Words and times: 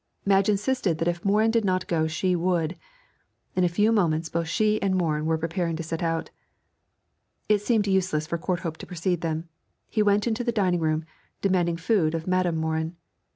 Madge 0.25 0.49
insisted 0.49 0.97
that 0.97 1.07
if 1.07 1.23
Morin 1.23 1.51
did 1.51 1.63
not 1.63 1.85
go 1.85 2.07
she 2.07 2.35
would. 2.35 2.75
In 3.55 3.63
a 3.63 3.69
few 3.69 3.91
moments 3.91 4.29
both 4.29 4.47
she 4.47 4.81
and 4.81 4.95
Morin 4.95 5.27
were 5.27 5.37
preparing 5.37 5.75
to 5.75 5.83
set 5.83 6.01
out. 6.01 6.31
It 7.47 7.59
seemed 7.61 7.85
useless 7.85 8.25
for 8.25 8.39
Courthope 8.39 8.77
to 8.77 8.87
precede 8.87 9.21
them; 9.21 9.47
he 9.87 10.01
went 10.01 10.25
into 10.25 10.43
the 10.43 10.51
dining 10.51 10.79
room, 10.79 11.05
demanding 11.43 11.77
food 11.77 12.15
of 12.15 12.25
Madam 12.25 12.55
Morin. 12.57 12.95